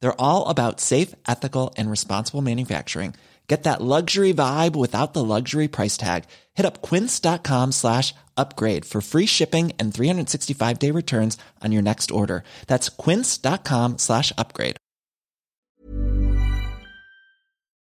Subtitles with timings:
[0.00, 3.14] They're all about safe, ethical, and responsible manufacturing.
[3.48, 6.24] Get that luxury vibe without the luxury price tag.
[6.54, 12.10] Hit up quince.com slash upgrade for free shipping and 365 day returns on your next
[12.10, 12.44] order.
[12.66, 14.76] That's quince.com slash upgrade.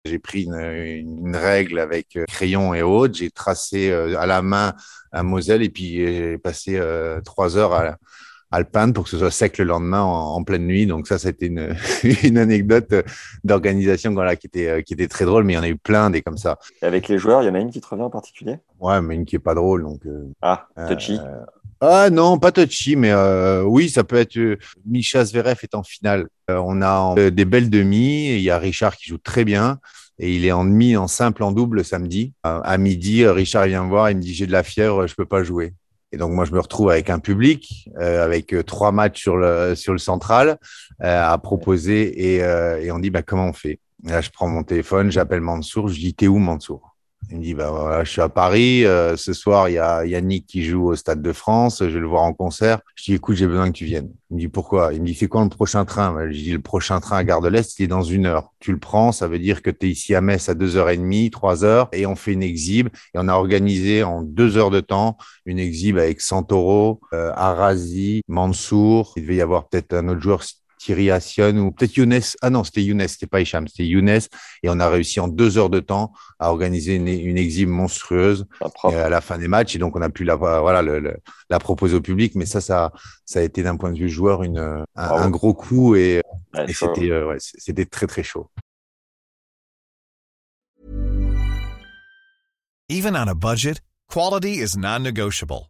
[0.05, 3.13] J'ai pris une, une, règle avec euh, crayon et autres.
[3.13, 4.73] J'ai tracé euh, à la main
[5.13, 7.95] un Moselle et puis j'ai passé euh, trois heures à,
[8.53, 10.85] alpine pour que ce soit sec le lendemain en, en pleine nuit.
[10.85, 11.75] Donc ça, c'était une,
[12.23, 12.93] une anecdote
[13.43, 15.77] d'organisation voilà, qui, était, euh, qui était très drôle, mais il y en a eu
[15.77, 16.57] plein des comme ça.
[16.81, 18.59] Et avec les joueurs, il y en a une qui te revient en particulier?
[18.79, 19.83] Ouais, mais une qui est pas drôle.
[19.83, 21.45] Donc, euh, ah, touchy euh,
[21.85, 24.37] ah non, pas touchy, mais euh, oui, ça peut être.
[24.37, 26.29] Euh, Micha Zverev est en finale.
[26.49, 28.29] Euh, on a euh, des belles demi.
[28.29, 29.79] Il y a Richard qui joue très bien.
[30.17, 32.31] Et il est en demi, en simple, en double samedi.
[32.43, 34.09] à midi, Richard vient me voir.
[34.11, 35.73] Il me dit J'ai de la fièvre, je peux pas jouer.
[36.13, 39.73] Et donc moi je me retrouve avec un public, euh, avec trois matchs sur le
[39.73, 40.59] sur le central
[41.03, 43.79] euh, à proposer et, euh, on dit bah comment on fait?
[44.03, 46.92] Là je prends mon téléphone, j'appelle Mansour, je dis t'es où Mansour?
[47.29, 48.83] Il me dit bah voilà je suis à Paris.
[48.83, 52.07] ce soir il y a Yannick qui joue au Stade de France, je vais le
[52.07, 52.79] voir en concert.
[52.95, 54.11] Je dis écoute j'ai besoin que tu viennes.
[54.29, 54.93] Il me dit pourquoi?
[54.93, 56.15] Il me dit c'est quand le prochain train?
[56.29, 58.51] Je dis le prochain train à Gare de l'Est il est dans une heure.
[58.59, 60.89] Tu le prends, ça veut dire que tu es ici à Metz à deux heures
[61.91, 62.89] et on fait une exhibe.
[63.13, 68.21] Et on a organisé en deux heures de temps une exhibe avec Santoro, euh, Arazi,
[68.27, 69.13] Mansour.
[69.17, 70.43] Il devait y avoir peut-être un autre joueur
[70.83, 72.19] Thierry Assion ou peut-être Younes.
[72.41, 74.19] Ah non, c'était Younes, c'était pas Hicham, c'était Younes.
[74.63, 78.45] Et on a réussi en deux heures de temps à organiser une, une exhibe monstrueuse
[78.83, 79.75] à la fin des matchs.
[79.75, 81.15] Et donc, on a pu la, voilà, le, le,
[81.49, 82.35] la proposer au public.
[82.35, 82.91] Mais ça, ça,
[83.25, 86.21] ça a été d'un point de vue joueur une, un, un gros coup et,
[86.53, 88.49] ouais, et c'était, euh, ouais, c'était très, très chaud.
[92.89, 93.79] Even on a budget,
[94.09, 95.69] quality is non-negotiable.